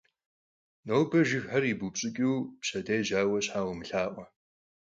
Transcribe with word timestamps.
Нобэ 0.87 1.19
жыгхэр 1.27 1.63
ибупщӀыкӀу, 1.71 2.35
пщэдей 2.61 3.01
жьауэ 3.07 3.39
щхьа 3.45 3.61
умылъаӀуэ. 3.69 4.25